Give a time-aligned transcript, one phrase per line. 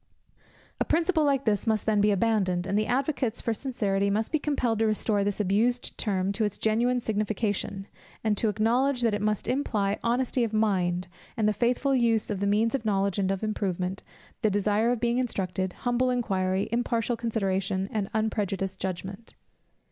[0.79, 4.39] A principle like this must then be abandoned, and the advocates for sincerity must be
[4.39, 7.85] compelled to restore this abused term to its genuine signification,
[8.23, 12.39] and to acknowledge that it must imply honesty of mind, and the faithful use of
[12.39, 14.01] the means of knowledge and of improvement,
[14.41, 19.35] the desire of being instructed, humble inquiry, impartial consideration, and unprejudiced judgment.